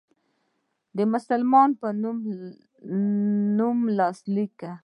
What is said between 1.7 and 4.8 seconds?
په نوم لاسلیک کړ.